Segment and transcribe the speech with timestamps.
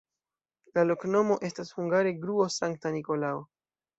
[0.77, 3.45] La loknomo estas hungare: gruo-Sankta Nikolao.